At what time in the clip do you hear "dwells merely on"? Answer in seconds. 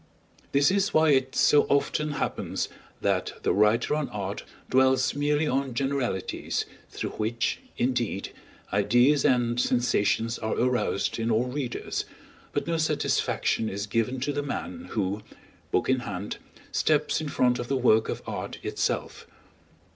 4.67-5.75